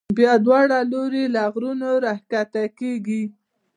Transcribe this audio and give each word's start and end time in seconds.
بیا 0.17 0.33
دواړه 0.45 0.77
لوري 0.91 1.23
له 1.35 1.43
غرونو 1.53 1.89
را 2.03 2.13
کښته 2.31 2.63
کېږي. 2.79 3.23